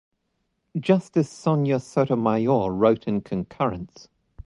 [0.79, 4.07] Justice Sonia Sotomayor wrote in concurrence.